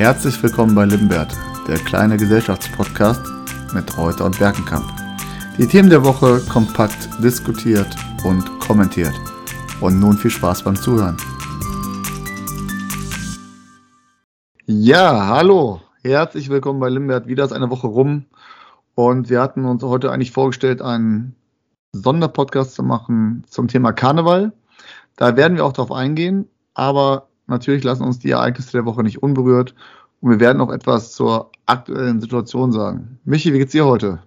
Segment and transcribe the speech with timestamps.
[0.00, 1.36] Herzlich willkommen bei Limbert,
[1.68, 3.20] der kleine Gesellschaftspodcast
[3.74, 4.86] mit Reuter und Berkenkamp.
[5.58, 7.94] Die Themen der Woche kompakt diskutiert
[8.24, 9.12] und kommentiert.
[9.82, 11.18] Und nun viel Spaß beim Zuhören.
[14.64, 17.26] Ja, hallo, herzlich willkommen bei Limbert.
[17.26, 18.24] Wieder ist eine Woche rum
[18.94, 21.36] und wir hatten uns heute eigentlich vorgestellt, einen
[21.92, 24.52] Sonderpodcast zu machen zum Thema Karneval.
[25.16, 29.22] Da werden wir auch drauf eingehen, aber natürlich lassen uns die Ereignisse der Woche nicht
[29.22, 29.74] unberührt
[30.20, 33.18] und wir werden auch etwas zur aktuellen Situation sagen.
[33.24, 34.22] Michi, wie geht's dir heute?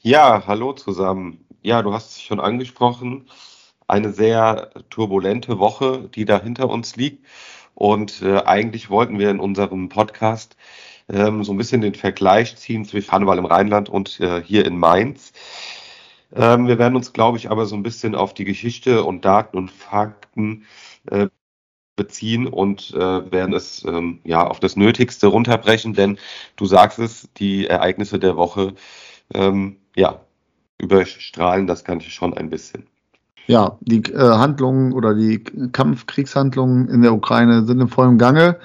[0.00, 1.44] Ja, hallo zusammen.
[1.62, 3.26] Ja, du hast es schon angesprochen.
[3.88, 7.26] Eine sehr turbulente Woche, die da hinter uns liegt.
[7.74, 10.56] Und äh, eigentlich wollten wir in unserem Podcast
[11.08, 14.78] ähm, so ein bisschen den Vergleich ziehen zwischen Karneval im Rheinland und äh, hier in
[14.78, 15.32] Mainz.
[16.34, 19.56] Ähm, wir werden uns, glaube ich, aber so ein bisschen auf die Geschichte und Daten
[19.56, 20.66] und Fakten
[21.10, 21.28] äh,
[21.96, 26.18] beziehen und äh, werden es ähm, ja auf das Nötigste runterbrechen, denn
[26.56, 28.74] du sagst es, die Ereignisse der Woche
[29.32, 30.20] ähm, ja
[30.78, 32.86] überstrahlen das Ganze schon ein bisschen.
[33.46, 38.58] Ja, die äh, Handlungen oder die Kampfkriegshandlungen in der Ukraine sind im vollen Gange.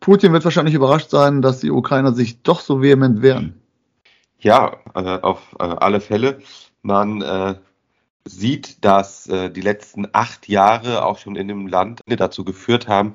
[0.00, 3.60] Putin wird wahrscheinlich überrascht sein, dass die Ukrainer sich doch so vehement wehren.
[4.40, 6.38] Ja, äh, auf äh, alle Fälle.
[6.82, 7.54] Man äh,
[8.26, 13.14] sieht, dass äh, die letzten acht Jahre auch schon in dem Land dazu geführt haben,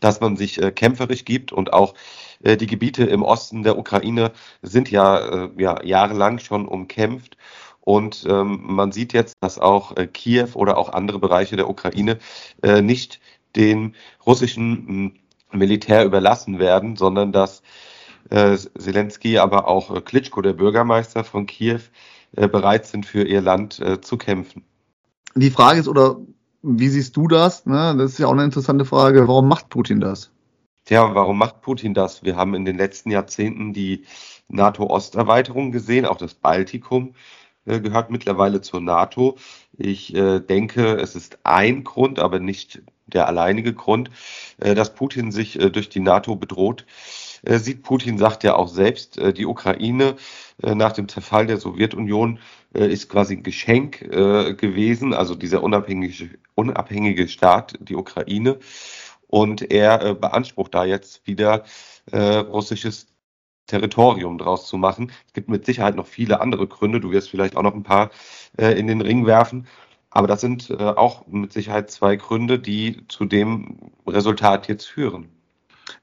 [0.00, 1.94] dass man sich äh, kämpferisch gibt und auch
[2.42, 4.32] äh, die Gebiete im Osten der Ukraine
[4.62, 7.36] sind ja, äh, ja jahrelang schon umkämpft.
[7.80, 12.18] Und ähm, man sieht jetzt, dass auch äh, Kiew oder auch andere Bereiche der Ukraine
[12.62, 13.20] äh, nicht
[13.54, 13.94] den
[14.26, 15.12] russischen hm,
[15.52, 17.62] Militär überlassen werden, sondern dass
[18.30, 21.80] äh, Zelensky, aber auch äh, Klitschko, der Bürgermeister von Kiew,
[22.36, 24.64] bereit sind, für ihr Land äh, zu kämpfen.
[25.34, 26.18] Die Frage ist, oder
[26.62, 27.66] wie siehst du das?
[27.66, 27.94] Ne?
[27.96, 29.28] Das ist ja auch eine interessante Frage.
[29.28, 30.30] Warum macht Putin das?
[30.84, 32.22] Tja, warum macht Putin das?
[32.22, 34.04] Wir haben in den letzten Jahrzehnten die
[34.48, 37.14] NATO-Osterweiterung gesehen, auch das Baltikum
[37.64, 39.36] äh, gehört mittlerweile zur NATO.
[39.76, 44.10] Ich äh, denke, es ist ein Grund, aber nicht der alleinige Grund,
[44.58, 46.86] äh, dass Putin sich äh, durch die NATO bedroht
[47.42, 47.82] äh, sieht.
[47.82, 50.16] Putin sagt ja auch selbst, äh, die Ukraine
[50.62, 52.38] nach dem Zerfall der Sowjetunion
[52.72, 58.58] ist quasi ein Geschenk gewesen, also dieser unabhängige, unabhängige Staat, die Ukraine.
[59.26, 61.64] Und er beansprucht da jetzt wieder
[62.10, 63.08] russisches
[63.66, 65.12] Territorium draus zu machen.
[65.26, 67.00] Es gibt mit Sicherheit noch viele andere Gründe.
[67.00, 68.10] Du wirst vielleicht auch noch ein paar
[68.56, 69.66] äh, in den Ring werfen.
[70.10, 75.28] Aber das sind äh, auch mit Sicherheit zwei Gründe, die zu dem Resultat jetzt führen.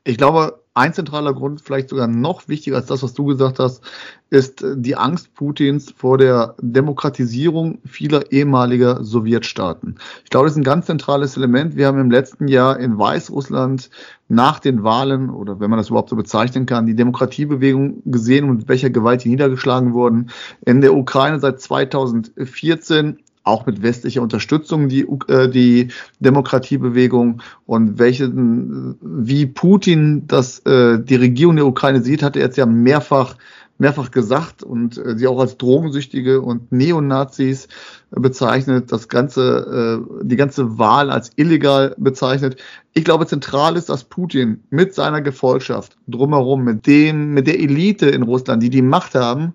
[0.04, 3.84] Ich glaube, ein zentraler Grund, vielleicht sogar noch wichtiger als das, was du gesagt hast,
[4.32, 10.00] ist die Angst Putins vor der Demokratisierung vieler ehemaliger Sowjetstaaten.
[10.24, 11.76] Ich glaube, das ist ein ganz zentrales Element.
[11.76, 13.92] Wir haben im letzten Jahr in Weißrussland
[14.30, 18.58] nach den Wahlen, oder wenn man das überhaupt so bezeichnen kann, die Demokratiebewegung gesehen und
[18.58, 20.32] mit welcher Gewalt die niedergeschlagen wurden.
[20.66, 25.90] In der Ukraine seit 2014 auch mit westlicher Unterstützung die, äh, die
[26.20, 32.58] Demokratiebewegung und welchen, wie Putin das, äh, die Regierung der Ukraine sieht, hat er jetzt
[32.58, 33.36] ja mehrfach
[33.80, 37.68] mehrfach gesagt und äh, sie auch als Drogensüchtige und Neonazis
[38.12, 42.58] bezeichnet, das ganze, äh, die ganze Wahl als illegal bezeichnet.
[42.94, 48.08] Ich glaube, zentral ist, dass Putin mit seiner Gefolgschaft drumherum, mit dem, mit der Elite
[48.08, 49.54] in Russland, die die Macht haben,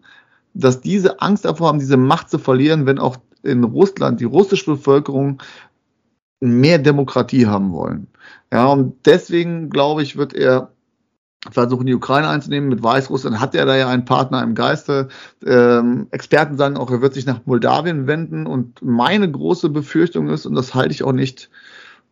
[0.53, 4.73] dass diese Angst davor haben, diese Macht zu verlieren, wenn auch in Russland die russische
[4.73, 5.43] Bevölkerung
[6.41, 8.07] mehr Demokratie haben wollen.
[8.53, 10.71] Ja, und deswegen glaube ich, wird er
[11.51, 12.69] versuchen, die Ukraine einzunehmen.
[12.69, 15.09] Mit Weißrussland hat er da ja einen Partner im Geiste.
[15.47, 18.47] Ähm, Experten sagen auch, er wird sich nach Moldawien wenden.
[18.47, 21.51] Und meine große Befürchtung ist, und das halte ich auch nicht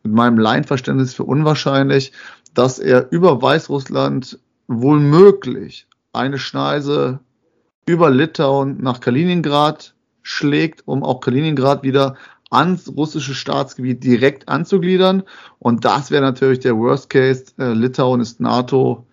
[0.02, 2.12] mit meinem Laienverständnis für unwahrscheinlich,
[2.54, 4.38] dass er über Weißrussland
[4.68, 7.20] wohl möglich eine Schneise
[7.86, 9.94] über Litauen nach Kaliningrad
[10.26, 12.16] schlägt, um auch Kaliningrad wieder
[12.50, 15.22] ans russische Staatsgebiet direkt anzugliedern.
[15.60, 17.44] Und das wäre natürlich der Worst Case.
[17.58, 19.06] Äh, Litauen ist NATO-Land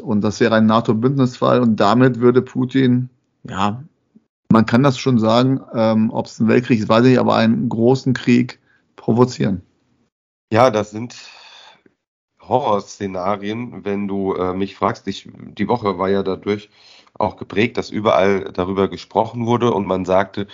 [0.00, 1.60] und das wäre ein NATO-Bündnisfall.
[1.60, 3.08] Und damit würde Putin,
[3.44, 3.84] ja,
[4.50, 7.68] man kann das schon sagen, ähm, ob es ein Weltkrieg ist, weiß ich aber einen
[7.68, 8.58] großen Krieg
[8.96, 9.62] provozieren.
[10.52, 11.14] Ja, das sind
[12.40, 15.06] Horrorszenarien, wenn du äh, mich fragst.
[15.06, 16.68] Ich, die Woche war ja dadurch
[17.18, 20.46] auch geprägt, dass überall darüber gesprochen wurde und man sagte,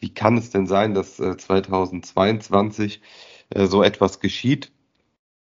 [0.00, 3.00] wie kann es denn sein, dass äh, 2022
[3.50, 4.72] äh, so etwas geschieht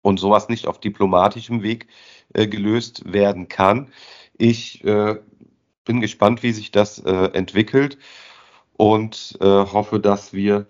[0.02, 1.88] und sowas nicht auf diplomatischem Weg
[2.34, 3.92] äh, gelöst werden kann.
[4.38, 5.18] Ich äh,
[5.86, 7.98] bin gespannt, wie sich das äh, entwickelt
[8.74, 10.68] und äh, hoffe, dass wir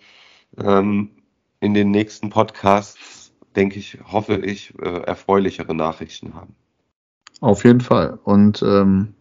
[0.57, 1.11] ähm,
[1.59, 6.55] in den nächsten Podcasts denke ich, hoffe ich, äh, erfreulichere Nachrichten haben.
[7.41, 8.19] Auf jeden Fall.
[8.23, 9.14] Und ähm,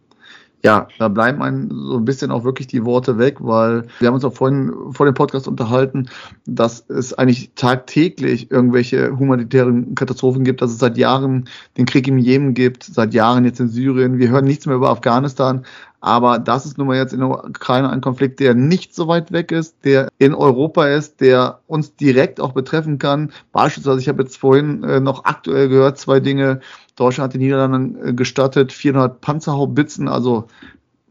[0.65, 4.15] ja, da bleiben einem so ein bisschen auch wirklich die Worte weg, weil wir haben
[4.15, 6.09] uns auch vorhin vor dem Podcast unterhalten,
[6.47, 11.47] dass es eigentlich tagtäglich irgendwelche humanitären Katastrophen gibt, dass es seit Jahren
[11.77, 14.17] den Krieg im Jemen gibt, seit Jahren jetzt in Syrien.
[14.17, 15.65] Wir hören nichts mehr über Afghanistan.
[16.05, 19.31] Aber das ist nun mal jetzt in der Ukraine ein Konflikt, der nicht so weit
[19.31, 23.31] weg ist, der in Europa ist, der uns direkt auch betreffen kann.
[23.51, 26.59] Beispielsweise, ich habe jetzt vorhin äh, noch aktuell gehört, zwei Dinge.
[26.95, 30.45] Deutschland hat den Niederlanden äh, gestattet, 400 Panzerhaubitzen, also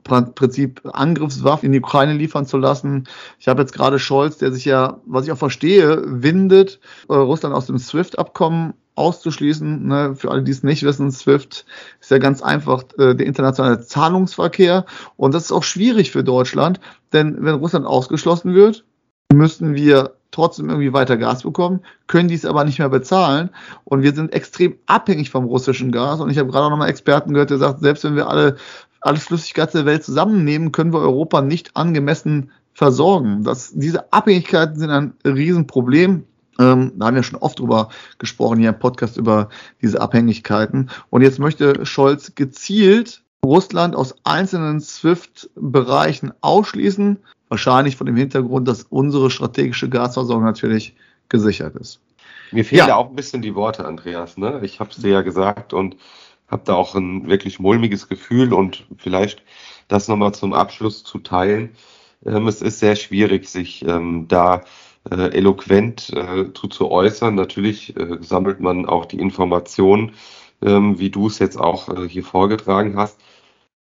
[0.05, 3.09] Prinzip Angriffswaffen in die Ukraine liefern zu lassen.
[3.41, 7.53] Ich habe jetzt gerade Scholz, der sich ja, was ich auch verstehe, windet, äh, Russland
[7.53, 9.87] aus dem SWIFT-Abkommen auszuschließen.
[9.87, 10.15] Ne?
[10.17, 11.65] Für alle, die es nicht wissen, SWIFT
[12.01, 14.85] ist ja ganz einfach äh, der internationale Zahlungsverkehr.
[15.17, 16.81] Und das ist auch schwierig für Deutschland,
[17.13, 18.85] denn wenn Russland ausgeschlossen wird,
[19.33, 23.51] müssen wir trotzdem irgendwie weiter Gas bekommen, können dies aber nicht mehr bezahlen.
[23.85, 26.21] Und wir sind extrem abhängig vom russischen Gas.
[26.21, 28.57] Und ich habe gerade auch nochmal Experten gehört, der sagt, selbst wenn wir alle
[29.05, 33.45] alles Flüssigkeit der Welt zusammennehmen, können wir Europa nicht angemessen versorgen.
[33.45, 36.25] Das, diese Abhängigkeiten sind ein Riesenproblem.
[36.59, 39.49] Ähm, da haben wir schon oft drüber gesprochen hier im Podcast über
[39.83, 40.91] diese Abhängigkeiten.
[41.11, 47.19] Und jetzt möchte Scholz gezielt Russland aus einzelnen SWIFT-Bereichen ausschließen.
[47.49, 50.97] Wahrscheinlich von dem Hintergrund, dass unsere strategische Gasversorgung natürlich
[51.29, 52.01] gesichert ist.
[52.53, 52.89] Mir fehlen ja.
[52.89, 54.37] ja auch ein bisschen die Worte, Andreas.
[54.39, 54.61] Ne?
[54.63, 55.97] Ich habe es dir ja gesagt und
[56.49, 59.43] habe da auch ein wirklich mulmiges Gefühl und vielleicht
[59.89, 61.71] das nochmal zum Abschluss zu teilen.
[62.25, 64.63] Ähm, es ist sehr schwierig, sich ähm, da
[65.11, 67.35] äh, eloquent äh, zu, zu äußern.
[67.35, 70.13] Natürlich äh, sammelt man auch die Informationen,
[70.63, 73.21] ähm, wie du es jetzt auch äh, hier vorgetragen hast.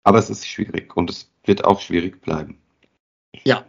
[0.04, 2.58] Aber es ist schwierig und es wird auch schwierig bleiben.
[3.44, 3.64] Ja,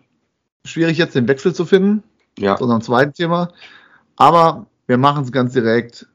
[0.65, 2.03] schwierig jetzt den Wechsel zu finden.
[2.37, 2.55] Ja.
[2.55, 3.51] Zu unserem zweiten Thema.
[4.15, 6.07] Aber wir machen es ganz direkt.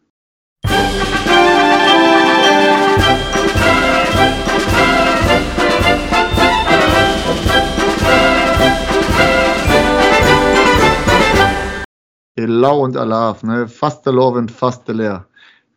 [12.37, 13.67] Elau und Alaf, ne?
[13.67, 15.27] Fast Lovend, fast leer.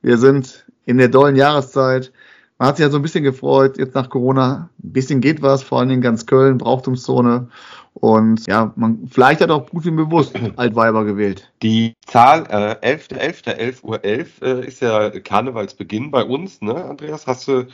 [0.02, 2.12] Wir sind in der dollen Jahreszeit.
[2.58, 4.70] Man hat sich ja so ein bisschen gefreut, jetzt nach Corona.
[4.84, 7.48] Ein bisschen geht was, vor allen Dingen ganz Köln, Brauchtumszone.
[7.94, 11.52] Und ja, man, vielleicht hat auch Putin bewusst Altweiber gewählt.
[11.64, 13.50] Die Zahl äh, 11.11.
[13.52, 17.28] 11 Uhr 11 äh, ist ja Karnevalsbeginn bei uns, ne, Andreas?
[17.28, 17.68] Hast du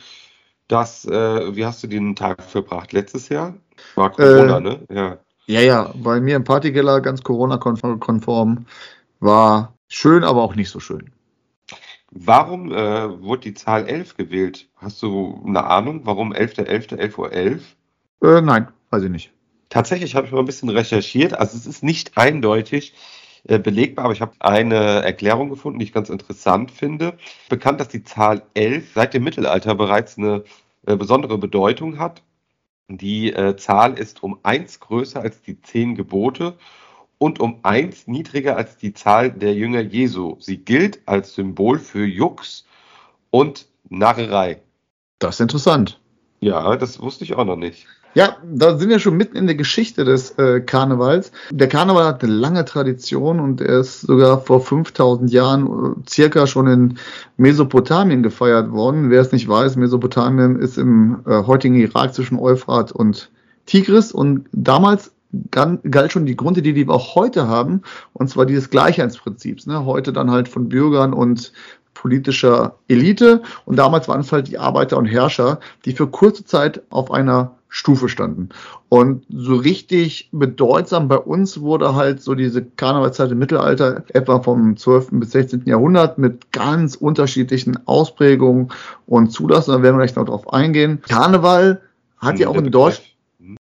[0.68, 2.92] das, äh, wie hast du den Tag verbracht?
[2.92, 3.54] Letztes Jahr?
[3.94, 4.80] War Corona, äh, ne?
[4.90, 5.18] Ja.
[5.46, 8.66] Ja, ja, bei mir im Partykeller ganz Corona-konform.
[9.20, 11.12] War schön, aber auch nicht so schön.
[12.10, 14.68] Warum äh, wurde die Zahl 11 gewählt?
[14.76, 16.96] Hast du eine Ahnung, warum 11.11.
[16.96, 17.76] 11 Uhr 11?
[18.22, 19.32] Äh, nein, weiß ich nicht.
[19.68, 21.34] Tatsächlich habe ich mal ein bisschen recherchiert.
[21.34, 22.94] Also es ist nicht eindeutig
[23.44, 27.18] äh, belegbar, aber ich habe eine Erklärung gefunden, die ich ganz interessant finde.
[27.48, 30.44] Bekannt, dass die Zahl 11 seit dem Mittelalter bereits eine
[30.86, 32.22] äh, besondere Bedeutung hat.
[32.88, 36.56] Die äh, Zahl ist um eins größer als die zehn Gebote
[37.18, 40.36] und um eins niedriger als die Zahl der Jünger Jesu.
[40.38, 42.64] Sie gilt als Symbol für Jux
[43.30, 44.62] und Narrerei.
[45.18, 46.00] Das ist interessant.
[46.40, 47.86] Ja, das wusste ich auch noch nicht.
[48.16, 51.32] Ja, da sind wir schon mitten in der Geschichte des äh, Karnevals.
[51.50, 56.46] Der Karneval hat eine lange Tradition und er ist sogar vor 5000 Jahren äh, circa
[56.46, 56.98] schon in
[57.36, 59.10] Mesopotamien gefeiert worden.
[59.10, 63.30] Wer es nicht weiß, Mesopotamien ist im äh, heutigen Irak zwischen Euphrat und
[63.66, 65.12] Tigris und damals
[65.50, 67.82] galt schon die Grundidee, die wir auch heute haben,
[68.14, 69.66] und zwar dieses Gleichheitsprinzips.
[69.66, 69.84] Ne?
[69.84, 71.52] Heute dann halt von Bürgern und
[71.92, 76.80] politischer Elite und damals waren es halt die Arbeiter und Herrscher, die für kurze Zeit
[76.88, 78.48] auf einer Stufe standen.
[78.88, 84.78] Und so richtig bedeutsam bei uns wurde halt so diese Karnevalszeit im Mittelalter, etwa vom
[84.78, 85.08] 12.
[85.12, 85.64] bis 16.
[85.66, 88.72] Jahrhundert, mit ganz unterschiedlichen Ausprägungen
[89.06, 89.80] und Zulassungen.
[89.80, 91.02] Da werden wir gleich noch drauf eingehen.
[91.06, 91.82] Karneval
[92.16, 93.15] hat ja auch in Deutschland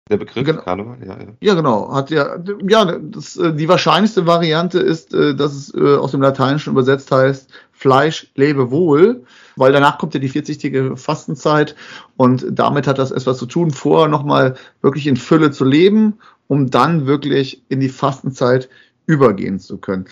[0.08, 0.62] der Begriff genau.
[0.62, 1.26] Karneval, ja, ja.
[1.40, 1.92] Ja, genau.
[1.92, 2.36] Hat ja,
[2.68, 7.10] ja, das, äh, die wahrscheinlichste Variante ist, äh, dass es äh, aus dem Lateinischen übersetzt
[7.10, 9.24] heißt, Fleisch lebe wohl,
[9.56, 11.74] weil danach kommt ja die 40-tägige Fastenzeit
[12.16, 16.70] und damit hat das etwas zu tun, vorher nochmal wirklich in Fülle zu leben, um
[16.70, 18.68] dann wirklich in die Fastenzeit
[19.06, 20.06] übergehen zu können.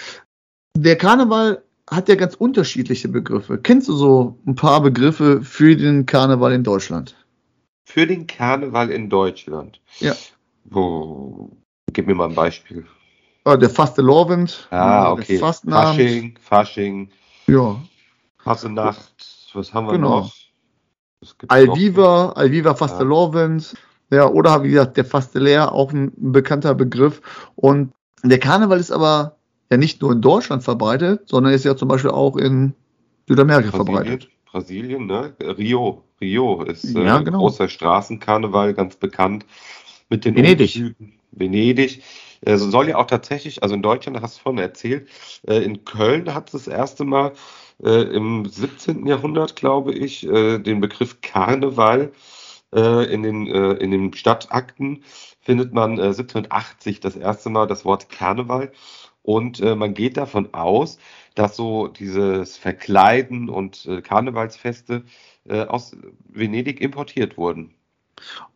[0.76, 3.58] Der Karneval hat ja ganz unterschiedliche Begriffe.
[3.58, 7.14] Kennst du so ein paar Begriffe für den Karneval in Deutschland?
[7.84, 9.80] Für den Karneval in Deutschland?
[9.98, 10.14] Ja.
[10.72, 11.50] Oh,
[11.92, 12.86] gib mir mal ein Beispiel.
[13.44, 14.68] Ah, der Fastelovend.
[14.70, 15.38] Ah, okay.
[15.38, 17.10] Fasching, Fasching,
[17.48, 17.80] ja.
[18.70, 20.20] Nacht, was haben wir genau.
[20.20, 20.32] noch?
[21.48, 22.36] Alviva, noch.
[22.36, 23.76] Alviva Fastelovens.
[24.10, 24.18] Ja.
[24.18, 27.20] ja, oder wie gesagt, der Fasteler, auch ein, ein bekannter Begriff.
[27.56, 29.36] Und der Karneval ist aber
[29.70, 32.74] ja nicht nur in Deutschland verbreitet, sondern ist ja zum Beispiel auch in
[33.28, 34.28] Südamerika verbreitet.
[34.52, 35.34] Brasilien, ne?
[35.40, 37.38] Rio, Rio ist Ja, äh, genau.
[37.38, 39.46] großer Straßenkarneval, ganz bekannt
[40.08, 40.76] mit den Venedig.
[40.76, 41.18] Umzügen.
[41.32, 42.02] Venedig.
[42.42, 45.08] Äh, so soll ja auch tatsächlich, also in Deutschland, hast du vorhin erzählt,
[45.48, 47.32] äh, in Köln hat es das erste Mal
[47.82, 49.06] äh, im 17.
[49.06, 52.12] Jahrhundert, glaube ich, äh, den Begriff Karneval
[52.74, 55.04] in den, in den Stadtakten
[55.42, 58.72] findet man äh, 1780 das erste Mal das Wort Karneval.
[59.22, 60.98] Und äh, man geht davon aus,
[61.34, 65.04] dass so dieses Verkleiden und äh, Karnevalsfeste
[65.44, 65.96] äh, aus
[66.28, 67.74] Venedig importiert wurden.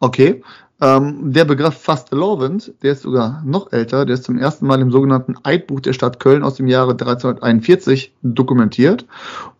[0.01, 0.43] Okay.
[0.79, 4.91] Ähm, der Begriff Fastelovend, der ist sogar noch älter, der ist zum ersten Mal im
[4.91, 9.07] sogenannten Eidbuch der Stadt Köln aus dem Jahre 1341 dokumentiert.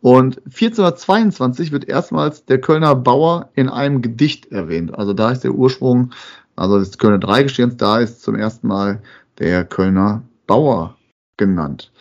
[0.03, 4.95] Und 1422 wird erstmals der Kölner Bauer in einem Gedicht erwähnt.
[4.95, 6.11] Also da ist der Ursprung,
[6.55, 9.01] also des Kölner Dreigestirns, da ist zum ersten Mal
[9.39, 10.96] der Kölner Bauer
[11.37, 11.93] genannt.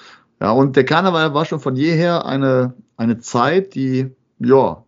[0.42, 4.84] Ja, und der Karneval war schon von jeher eine, eine Zeit, die, ja,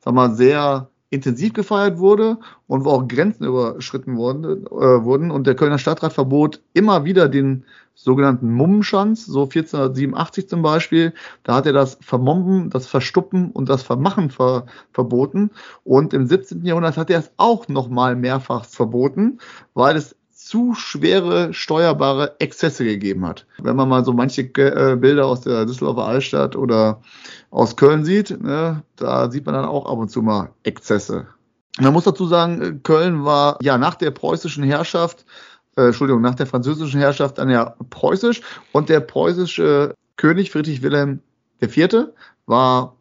[0.00, 2.38] sag mal, sehr intensiv gefeiert wurde
[2.68, 5.30] und wo auch Grenzen überschritten wurden, äh, wurden.
[5.30, 7.64] Und der Kölner Stadtrat verbot immer wieder den
[7.94, 11.12] sogenannten Mummenschanz, so 1487 zum Beispiel.
[11.42, 15.50] Da hat er das Vermomben, das Verstuppen und das Vermachen ver verboten.
[15.84, 16.64] Und im 17.
[16.64, 19.38] Jahrhundert hat er es auch nochmal mehrfach verboten,
[19.74, 23.46] weil es zu schwere steuerbare Exzesse gegeben hat.
[23.58, 27.02] Wenn man mal so manche äh, Bilder aus der Düsseldorfer Altstadt oder
[27.50, 31.26] aus Köln sieht, ne, da sieht man dann auch ab und zu mal Exzesse.
[31.78, 35.24] Man muss dazu sagen, Köln war ja nach der preußischen Herrschaft,
[35.76, 38.40] äh, Entschuldigung, nach der französischen Herrschaft dann ja preußisch
[38.72, 41.20] und der preußische König Friedrich Wilhelm
[41.62, 42.08] IV.
[42.46, 42.96] war,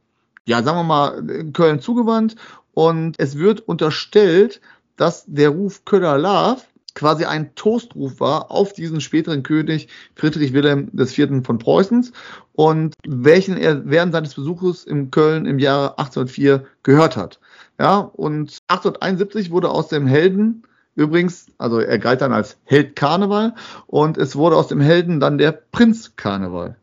[0.46, 2.36] ja, sagen wir mal, Köln zugewandt
[2.74, 4.62] und es wird unterstellt,
[4.98, 6.62] dass der Ruf Köller Love
[7.00, 11.46] quasi ein Toastruf war auf diesen späteren König Friedrich Wilhelm IV.
[11.46, 12.12] von Preußens
[12.52, 17.40] und welchen er während seines Besuches in Köln im Jahre 1804 gehört hat.
[17.80, 20.64] Ja, und 1871 wurde aus dem Helden
[20.96, 23.56] übrigens, also er galt dann als Held Karneval
[23.88, 26.76] und es wurde aus dem Helden dann der Prinz Karneval.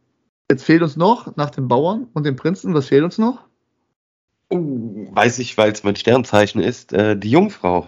[0.50, 3.44] Jetzt fehlt uns noch, nach dem Bauern und dem Prinzen, was fehlt uns noch?
[4.50, 7.86] Uh, weiß ich, weil es mein Sternzeichen ist, äh, die Jungfrau.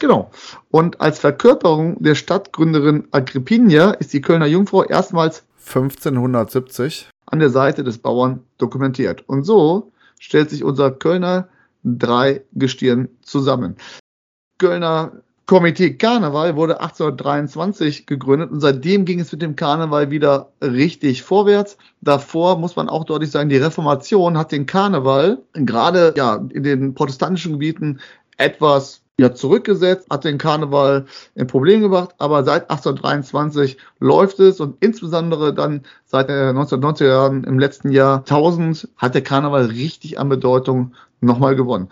[0.00, 0.30] Genau.
[0.70, 7.84] Und als Verkörperung der Stadtgründerin Agrippinia ist die Kölner Jungfrau erstmals 1570 an der Seite
[7.84, 9.22] des Bauern dokumentiert.
[9.28, 11.48] Und so stellt sich unser Kölner
[11.84, 13.76] Dreigestirn zusammen.
[14.58, 15.12] Kölner
[15.46, 21.76] Komitee Karneval wurde 1823 gegründet und seitdem ging es mit dem Karneval wieder richtig vorwärts.
[22.00, 26.94] Davor muss man auch deutlich sagen, die Reformation hat den Karneval gerade ja in den
[26.94, 27.98] protestantischen Gebieten
[28.36, 34.76] etwas ja zurückgesetzt, hat den Karneval in Problem gebracht, aber seit 1823 läuft es und
[34.80, 40.28] insbesondere dann seit den 1990er Jahren im letzten Jahr 1000 hat der Karneval richtig an
[40.28, 41.88] Bedeutung nochmal gewonnen.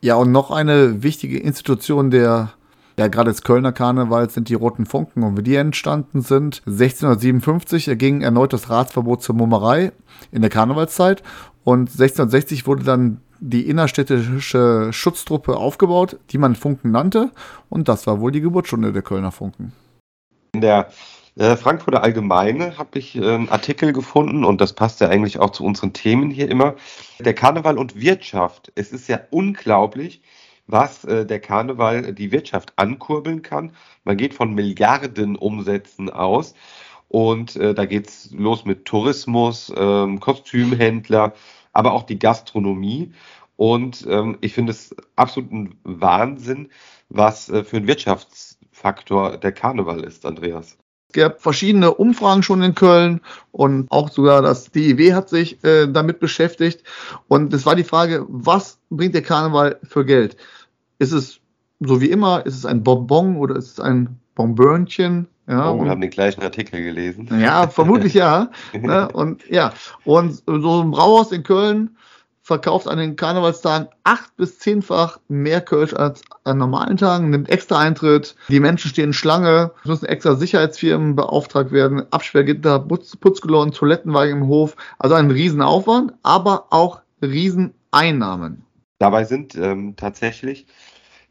[0.00, 2.52] Ja, und noch eine wichtige Institution der
[2.98, 5.22] ja, gerade des Kölner Karnevals sind die Roten Funken.
[5.22, 9.92] Und wie die entstanden sind, 1657 erging erneut das Ratsverbot zur Mummerei
[10.32, 11.22] in der Karnevalszeit.
[11.68, 17.30] Und 1660 wurde dann die innerstädtische Schutztruppe aufgebaut, die man Funken nannte.
[17.68, 19.74] Und das war wohl die Geburtsstunde der Kölner Funken.
[20.54, 20.88] In der
[21.36, 25.50] äh, Frankfurter Allgemeine habe ich äh, einen Artikel gefunden und das passt ja eigentlich auch
[25.50, 26.74] zu unseren Themen hier immer.
[27.18, 28.72] Der Karneval und Wirtschaft.
[28.74, 30.22] Es ist ja unglaublich,
[30.68, 33.72] was äh, der Karneval die Wirtschaft ankurbeln kann.
[34.04, 36.54] Man geht von Milliarden Umsätzen aus
[37.08, 41.32] und äh, da geht's los mit Tourismus, ähm, Kostümhändler,
[41.72, 43.12] aber auch die Gastronomie.
[43.56, 46.68] Und ähm, ich finde es absolut ein Wahnsinn,
[47.08, 50.78] was äh, für ein Wirtschaftsfaktor der Karneval ist, Andreas.
[51.08, 53.20] Es gab verschiedene Umfragen schon in Köln
[53.50, 56.84] und auch sogar das DIW hat sich äh, damit beschäftigt.
[57.28, 60.36] Und es war die Frage, was bringt der Karneval für Geld?
[60.98, 61.40] Ist es
[61.80, 65.28] so wie immer, ist es ein Bonbon oder ist es ein Bonbönchen?
[65.48, 67.28] Ja, oh, und- haben den gleichen Artikel gelesen.
[67.40, 68.50] ja, vermutlich ja.
[68.72, 69.08] ne?
[69.12, 69.72] Und ja,
[70.04, 71.96] und so ein Brauhaus in Köln
[72.42, 77.78] verkauft an den Karnevalstagen acht bis zehnfach mehr Kölsch als an normalen Tagen, nimmt extra
[77.78, 84.38] Eintritt, die Menschen stehen Schlange, es müssen extra Sicherheitsfirmen beauftragt werden, Absperrgitter, Putz, Putzkolonnen, Toilettenwagen
[84.38, 88.64] im Hof, also ein Riesenaufwand, aber auch Rieseneinnahmen.
[88.98, 90.66] Dabei sind ähm, tatsächlich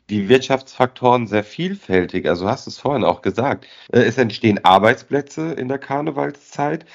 [0.09, 2.27] die Wirtschaftsfaktoren sehr vielfältig.
[2.27, 3.67] Also hast du es vorhin auch gesagt.
[3.91, 6.85] Äh, es entstehen Arbeitsplätze in der Karnevalszeit.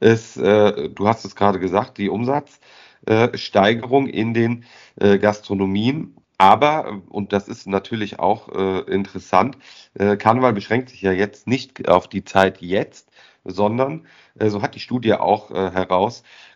[0.00, 4.64] Es, äh, du hast es gerade gesagt, die Umsatzsteigerung in den
[4.96, 6.16] äh, Gastronomien.
[6.38, 9.56] aber, und das ist natürlich auch äh, interessant,
[9.94, 13.10] äh, Karneval beschränkt sich ja jetzt nicht auf die Zeit jetzt,
[13.44, 14.06] sondern,
[14.38, 15.70] äh, so hat die Studie auch äh,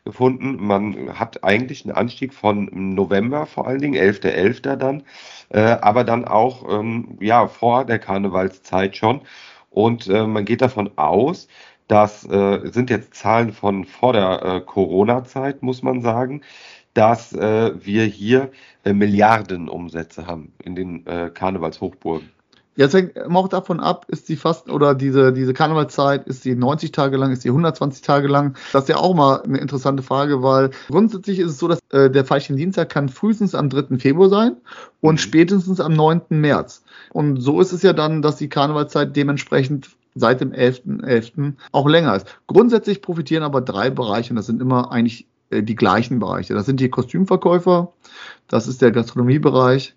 [0.07, 4.63] herausgefunden, man hat eigentlich einen Anstieg von November vor allen Dingen, 11.11.
[4.63, 4.77] .11.
[4.77, 5.03] dann,
[5.51, 9.23] äh, aber dann auch ähm, ja, vor der Karnevalszeit schon.
[9.71, 11.49] Und äh, man geht davon aus,
[11.89, 16.43] das äh, sind jetzt Zahlen von vor der äh, Corona-Zeit, muss man sagen,
[16.95, 18.51] dass äh, wir hier
[18.85, 22.36] äh, Milliardenumsätze haben in den äh, Karnevalshochburgen.
[22.77, 26.55] Jetzt hängt immer auch davon ab, ist die fast oder diese, diese Karnevalzeit, ist sie
[26.55, 28.55] 90 Tage lang, ist sie 120 Tage lang?
[28.73, 32.11] Das ist ja auch mal eine interessante Frage, weil grundsätzlich ist es so, dass äh,
[32.11, 33.99] der Feierlichen Dienstag kann frühestens am 3.
[33.99, 34.57] Februar sein
[35.01, 35.19] und mhm.
[35.19, 36.21] spätestens am 9.
[36.29, 36.85] März.
[37.13, 41.03] Und so ist es ja dann, dass die Karnevalzeit dementsprechend seit dem 11.11.
[41.03, 41.53] .11.
[41.73, 42.27] auch länger ist.
[42.47, 46.53] Grundsätzlich profitieren aber drei Bereiche und das sind immer eigentlich äh, die gleichen Bereiche.
[46.53, 47.93] Das sind die Kostümverkäufer,
[48.49, 49.95] das ist der Gastronomiebereich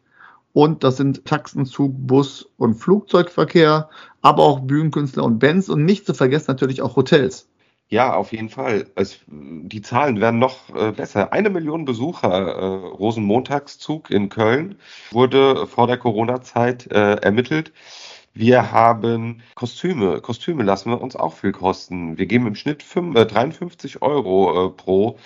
[0.54, 3.90] und das sind Taxen, Zug, Bus und Flugzeugverkehr,
[4.22, 7.48] aber auch Bühnenkünstler und Bands und nicht zu vergessen natürlich auch Hotels.
[7.92, 8.86] Ja, auf jeden Fall.
[8.96, 11.34] Es, die Zahlen werden noch äh, besser.
[11.34, 14.78] Eine Million Besucher äh, Rosenmontagszug in Köln
[15.10, 17.74] wurde vor der Corona-Zeit äh, ermittelt.
[18.36, 20.22] Wir haben Kostüme.
[20.22, 22.20] Kostüme lassen wir uns auch viel kosten.
[22.20, 25.18] Wir geben im Schnitt 5, äh, 53 Euro äh, pro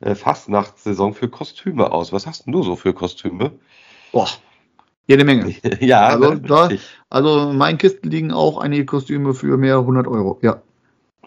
[0.00, 2.12] äh, Fastnachtssaison für Kostüme aus.
[2.12, 3.52] Was hast denn du so für Kostüme?
[4.12, 4.28] Boah,
[5.10, 5.54] jede Menge.
[5.80, 6.68] ja, also, da,
[7.10, 10.38] also in meinen Kisten liegen auch einige Kostüme für mehr 100 Euro.
[10.40, 10.62] Ja.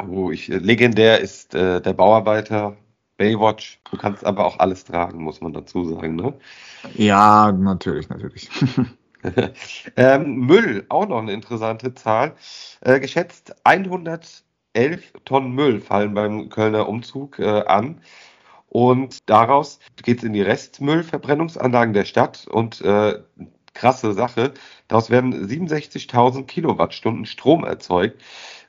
[0.09, 2.75] Oh, ich, legendär ist äh, der Bauarbeiter,
[3.17, 3.79] Baywatch.
[3.91, 6.33] Du kannst aber auch alles tragen, muss man dazu sagen, ne?
[6.95, 8.49] Ja, natürlich, natürlich.
[9.97, 12.35] ähm, Müll, auch noch eine interessante Zahl.
[12.81, 14.43] Äh, geschätzt 111
[15.25, 18.01] Tonnen Müll fallen beim Kölner Umzug äh, an.
[18.67, 23.19] Und daraus geht es in die Restmüllverbrennungsanlagen der Stadt und äh,
[23.73, 24.53] krasse Sache.
[24.87, 28.21] Daraus werden 67.000 Kilowattstunden Strom erzeugt.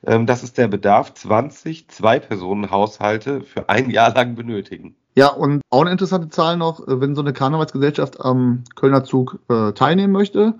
[0.05, 4.95] Ähm, das ist der Bedarf 20 Zwei-Personen-Haushalte für ein Jahr lang benötigen.
[5.17, 9.39] Ja, und auch eine interessante Zahl noch, äh, wenn so eine Karnevalsgesellschaft am Kölner Zug
[9.47, 10.55] äh, teilnehmen möchte,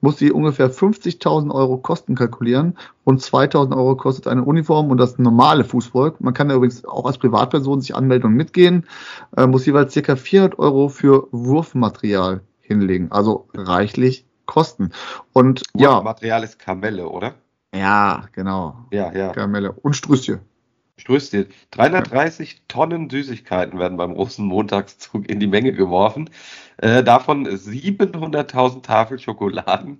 [0.00, 2.78] muss sie ungefähr 50.000 Euro Kosten kalkulieren.
[3.04, 6.22] Rund 2.000 Euro kostet eine Uniform und das normale Fußvolk.
[6.22, 8.86] Man kann ja übrigens auch als Privatperson sich anmelden und mitgehen,
[9.36, 13.10] äh, muss jeweils circa 400 Euro für Wurfmaterial hinlegen.
[13.10, 14.92] Also reichlich Kosten.
[15.32, 16.00] Und ja.
[16.00, 17.34] Material ist Kamelle, oder?
[17.74, 18.86] Ja, genau.
[18.90, 19.32] Ja, ja.
[19.32, 20.40] Kamelle und Strüsschen.
[20.96, 21.46] Strößchen.
[21.70, 22.58] 330 ja.
[22.68, 26.30] Tonnen Süßigkeiten werden beim Rosenmontagszug in die Menge geworfen.
[26.78, 29.98] Äh, davon 700.000 Tafel Schokoladen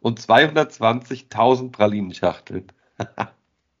[0.00, 2.64] und 220.000 Pralinenschachteln.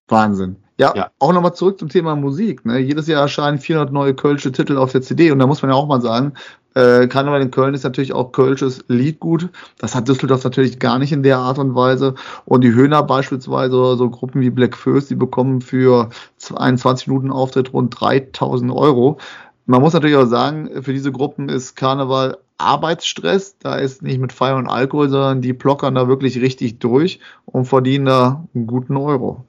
[0.08, 0.56] Wahnsinn.
[0.78, 1.10] Ja, ja.
[1.18, 2.64] auch nochmal zurück zum Thema Musik.
[2.64, 2.78] Ne?
[2.78, 5.76] Jedes Jahr erscheinen 400 neue kölsche Titel auf der CD und da muss man ja
[5.76, 6.32] auch mal sagen,
[6.74, 9.48] äh, Karneval in Köln ist natürlich auch kölsches Liedgut.
[9.78, 12.14] Das hat Düsseldorf natürlich gar nicht in der Art und Weise.
[12.44, 16.10] Und die Höhner beispielsweise, so Gruppen wie Black First, die bekommen für
[16.54, 19.18] 21 Minuten Auftritt rund 3000 Euro.
[19.66, 23.58] Man muss natürlich auch sagen, für diese Gruppen ist Karneval Arbeitsstress.
[23.58, 27.64] Da ist nicht mit Feier und Alkohol, sondern die plockern da wirklich richtig durch und
[27.64, 29.44] verdienen da einen guten Euro.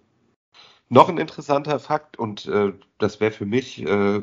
[0.89, 4.21] Noch ein interessanter Fakt, und äh, das wäre für mich äh,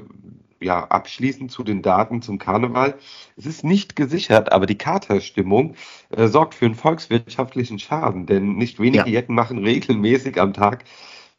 [0.61, 2.95] ja, abschließend zu den Daten zum Karneval.
[3.37, 5.75] Es ist nicht gesichert, aber die Katerstimmung
[6.11, 9.07] äh, sorgt für einen volkswirtschaftlichen Schaden, denn nicht wenige ja.
[9.07, 10.85] Jecken machen regelmäßig am Tag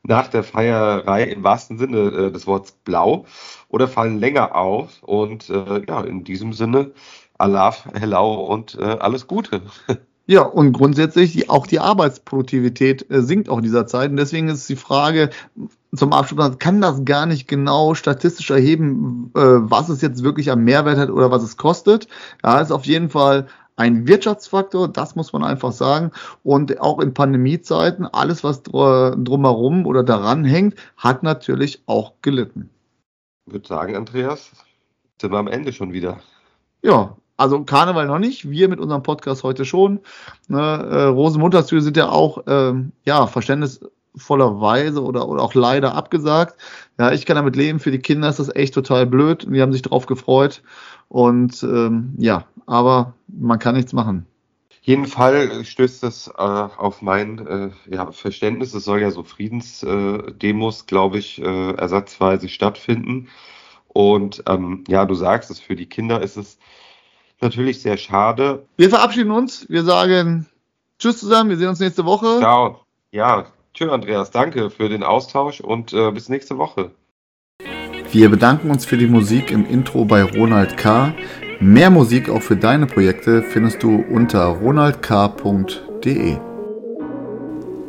[0.03, 3.25] nach der Feierei im wahrsten Sinne äh, des Wortes blau
[3.67, 5.03] oder fallen länger auf.
[5.03, 6.91] Und äh, ja, in diesem Sinne,
[7.37, 9.61] Allah, Hello und äh, alles Gute.
[10.31, 14.11] Ja, und grundsätzlich die, auch die Arbeitsproduktivität äh, sinkt auch in dieser Zeit.
[14.11, 15.31] Und deswegen ist die Frage
[15.95, 20.63] zum Abschluss, kann das gar nicht genau statistisch erheben, äh, was es jetzt wirklich am
[20.63, 22.07] Mehrwert hat oder was es kostet.
[22.43, 26.11] Ja, ist auf jeden Fall ein Wirtschaftsfaktor, das muss man einfach sagen.
[26.43, 32.69] Und auch in Pandemiezeiten, alles, was dr drumherum oder daran hängt, hat natürlich auch gelitten.
[33.47, 34.51] Ich würde sagen, Andreas,
[35.19, 36.19] sind wir am Ende schon wieder.
[36.81, 40.01] Ja, also Karneval noch nicht, wir mit unserem Podcast heute schon.
[40.49, 43.27] Ne, äh, Rosenmontagszüge sind ja auch ähm, ja,
[44.19, 46.59] verständnisvollerweise oder, oder auch leider abgesagt.
[46.97, 49.61] Ja, ich kann damit leben, für die Kinder ist das echt total blöd und die
[49.61, 50.61] haben sich darauf gefreut.
[51.07, 54.25] Und ähm, ja, aber man kann nichts machen.
[54.81, 58.73] Jeden Fall stößt das äh, auf mein äh, ja, Verständnis.
[58.73, 63.27] Es soll ja so Friedensdemos, äh, glaube ich, äh, ersatzweise stattfinden.
[63.87, 66.57] Und ähm, ja, du sagst es, für die Kinder ist es
[67.41, 68.65] natürlich sehr schade.
[68.77, 69.67] Wir verabschieden uns.
[69.69, 70.47] Wir sagen
[70.97, 71.49] Tschüss zusammen.
[71.49, 72.37] Wir sehen uns nächste Woche.
[72.39, 72.81] Ciao.
[73.11, 73.47] Ja,
[73.79, 76.91] Tschö, Andreas, danke für den Austausch und äh, bis nächste Woche.
[78.11, 81.13] Wir bedanken uns für die Musik im Intro bei Ronald K.
[81.61, 86.37] Mehr Musik auch für deine Projekte findest du unter ronaldk.de.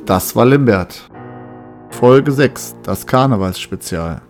[0.07, 1.11] Das war Limbert.
[1.91, 4.23] Folge 6, das Karnevalsspezial.